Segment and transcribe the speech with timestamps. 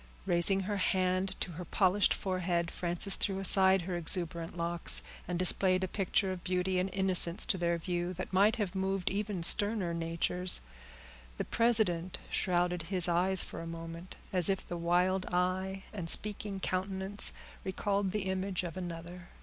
[0.25, 5.83] Raising her hand to her polished forehead, Frances threw aside her exuberant locks, and displayed
[5.83, 9.93] a picture of beauty and innocence to their view that might have moved even sterner
[9.93, 10.61] natures.
[11.37, 16.59] The president shrouded his eyes for a moment, as if the wild eye and speaking
[16.59, 17.31] countenance
[17.63, 19.29] recalled the image of another.